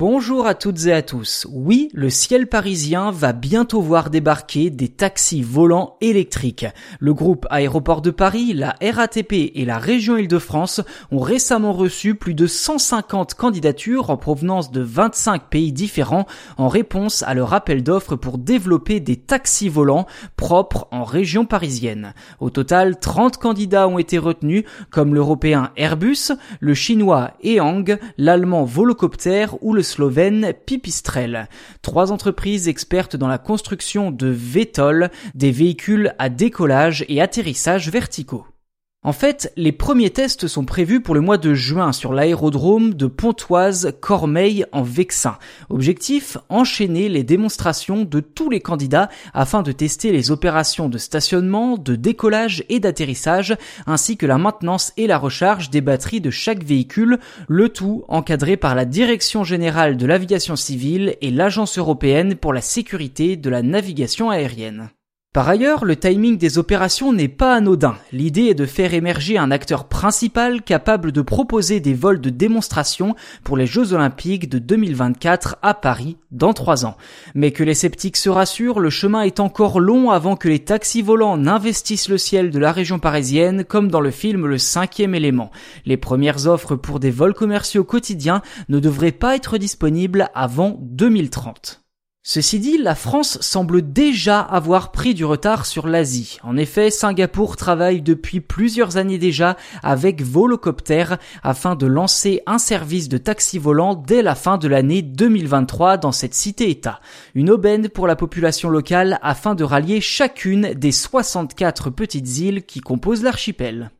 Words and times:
Bonjour 0.00 0.46
à 0.46 0.54
toutes 0.54 0.86
et 0.86 0.94
à 0.94 1.02
tous. 1.02 1.46
Oui, 1.52 1.90
le 1.92 2.08
ciel 2.08 2.46
parisien 2.46 3.10
va 3.10 3.34
bientôt 3.34 3.82
voir 3.82 4.08
débarquer 4.08 4.70
des 4.70 4.88
taxis 4.88 5.42
volants 5.42 5.98
électriques. 6.00 6.64
Le 7.00 7.12
groupe 7.12 7.46
Aéroport 7.50 8.00
de 8.00 8.10
Paris, 8.10 8.54
la 8.54 8.76
RATP 8.80 9.52
et 9.54 9.64
la 9.66 9.76
région 9.76 10.16
Île-de-France 10.16 10.80
ont 11.10 11.18
récemment 11.18 11.74
reçu 11.74 12.14
plus 12.14 12.32
de 12.32 12.46
150 12.46 13.34
candidatures 13.34 14.08
en 14.08 14.16
provenance 14.16 14.72
de 14.72 14.80
25 14.80 15.50
pays 15.50 15.70
différents 15.70 16.24
en 16.56 16.68
réponse 16.68 17.22
à 17.24 17.34
leur 17.34 17.52
appel 17.52 17.82
d'offres 17.82 18.16
pour 18.16 18.38
développer 18.38 19.00
des 19.00 19.16
taxis 19.16 19.68
volants 19.68 20.06
propres 20.36 20.88
en 20.92 21.04
région 21.04 21.44
parisienne. 21.44 22.14
Au 22.38 22.48
total, 22.48 22.98
30 22.98 23.36
candidats 23.36 23.86
ont 23.86 23.98
été 23.98 24.16
retenus 24.16 24.64
comme 24.88 25.14
l'européen 25.14 25.72
Airbus, 25.76 26.32
le 26.58 26.72
chinois 26.72 27.32
Eang, 27.44 27.98
l'allemand 28.16 28.64
Volocopter 28.64 29.48
ou 29.60 29.74
le 29.74 29.82
slovène 29.90 30.52
Pipistrel. 30.66 31.48
Trois 31.82 32.12
entreprises 32.12 32.68
expertes 32.68 33.16
dans 33.16 33.28
la 33.28 33.38
construction 33.38 34.10
de 34.10 34.28
VTOL, 34.28 35.10
des 35.34 35.50
véhicules 35.50 36.14
à 36.18 36.28
décollage 36.28 37.04
et 37.08 37.20
atterrissage 37.20 37.90
verticaux. 37.90 38.46
En 39.02 39.14
fait, 39.14 39.50
les 39.56 39.72
premiers 39.72 40.10
tests 40.10 40.46
sont 40.46 40.66
prévus 40.66 41.00
pour 41.00 41.14
le 41.14 41.22
mois 41.22 41.38
de 41.38 41.54
juin 41.54 41.90
sur 41.90 42.12
l'aérodrome 42.12 42.92
de 42.92 43.06
Pontoise-Cormeil 43.06 44.66
en 44.72 44.82
Vexin. 44.82 45.38
Objectif, 45.70 46.36
enchaîner 46.50 47.08
les 47.08 47.24
démonstrations 47.24 48.04
de 48.04 48.20
tous 48.20 48.50
les 48.50 48.60
candidats 48.60 49.08
afin 49.32 49.62
de 49.62 49.72
tester 49.72 50.12
les 50.12 50.30
opérations 50.30 50.90
de 50.90 50.98
stationnement, 50.98 51.78
de 51.78 51.96
décollage 51.96 52.62
et 52.68 52.78
d'atterrissage, 52.78 53.56
ainsi 53.86 54.18
que 54.18 54.26
la 54.26 54.36
maintenance 54.36 54.92
et 54.98 55.06
la 55.06 55.16
recharge 55.16 55.70
des 55.70 55.80
batteries 55.80 56.20
de 56.20 56.30
chaque 56.30 56.62
véhicule, 56.62 57.20
le 57.48 57.70
tout 57.70 58.04
encadré 58.08 58.58
par 58.58 58.74
la 58.74 58.84
Direction 58.84 59.44
générale 59.44 59.96
de 59.96 60.04
l'aviation 60.04 60.56
civile 60.56 61.16
et 61.22 61.30
l'Agence 61.30 61.78
européenne 61.78 62.34
pour 62.34 62.52
la 62.52 62.60
sécurité 62.60 63.38
de 63.38 63.48
la 63.48 63.62
navigation 63.62 64.28
aérienne. 64.28 64.90
Par 65.32 65.48
ailleurs, 65.48 65.84
le 65.84 65.94
timing 65.94 66.38
des 66.38 66.58
opérations 66.58 67.12
n'est 67.12 67.28
pas 67.28 67.54
anodin. 67.54 67.94
L'idée 68.10 68.46
est 68.46 68.54
de 68.54 68.66
faire 68.66 68.94
émerger 68.94 69.38
un 69.38 69.52
acteur 69.52 69.86
principal 69.86 70.60
capable 70.60 71.12
de 71.12 71.22
proposer 71.22 71.78
des 71.78 71.94
vols 71.94 72.20
de 72.20 72.30
démonstration 72.30 73.14
pour 73.44 73.56
les 73.56 73.66
Jeux 73.66 73.92
Olympiques 73.92 74.48
de 74.48 74.58
2024 74.58 75.58
à 75.62 75.74
Paris 75.74 76.16
dans 76.32 76.52
trois 76.52 76.84
ans. 76.84 76.96
Mais 77.36 77.52
que 77.52 77.62
les 77.62 77.74
sceptiques 77.74 78.16
se 78.16 78.28
rassurent, 78.28 78.80
le 78.80 78.90
chemin 78.90 79.22
est 79.22 79.38
encore 79.38 79.78
long 79.78 80.10
avant 80.10 80.34
que 80.34 80.48
les 80.48 80.64
taxis 80.64 81.00
volants 81.00 81.36
n'investissent 81.36 82.08
le 82.08 82.18
ciel 82.18 82.50
de 82.50 82.58
la 82.58 82.72
région 82.72 82.98
parisienne 82.98 83.62
comme 83.62 83.88
dans 83.88 84.00
le 84.00 84.10
film 84.10 84.48
Le 84.48 84.58
cinquième 84.58 85.14
élément. 85.14 85.52
Les 85.86 85.96
premières 85.96 86.48
offres 86.48 86.74
pour 86.74 86.98
des 86.98 87.12
vols 87.12 87.34
commerciaux 87.34 87.84
quotidiens 87.84 88.42
ne 88.68 88.80
devraient 88.80 89.12
pas 89.12 89.36
être 89.36 89.58
disponibles 89.58 90.28
avant 90.34 90.76
2030. 90.80 91.84
Ceci 92.32 92.60
dit, 92.60 92.78
la 92.78 92.94
France 92.94 93.38
semble 93.40 93.90
déjà 93.90 94.38
avoir 94.38 94.92
pris 94.92 95.14
du 95.14 95.24
retard 95.24 95.66
sur 95.66 95.88
l'Asie. 95.88 96.38
En 96.44 96.56
effet, 96.56 96.92
Singapour 96.92 97.56
travaille 97.56 98.02
depuis 98.02 98.38
plusieurs 98.38 98.98
années 98.98 99.18
déjà 99.18 99.56
avec 99.82 100.22
Volocopter 100.22 101.06
afin 101.42 101.74
de 101.74 101.86
lancer 101.86 102.40
un 102.46 102.58
service 102.58 103.08
de 103.08 103.18
taxi 103.18 103.58
volant 103.58 103.96
dès 103.96 104.22
la 104.22 104.36
fin 104.36 104.58
de 104.58 104.68
l'année 104.68 105.02
2023 105.02 105.96
dans 105.96 106.12
cette 106.12 106.34
cité-État. 106.34 107.00
Une 107.34 107.50
aubaine 107.50 107.88
pour 107.88 108.06
la 108.06 108.14
population 108.14 108.68
locale 108.68 109.18
afin 109.22 109.56
de 109.56 109.64
rallier 109.64 110.00
chacune 110.00 110.74
des 110.74 110.92
64 110.92 111.90
petites 111.90 112.38
îles 112.38 112.62
qui 112.62 112.78
composent 112.78 113.24
l'archipel. 113.24 113.90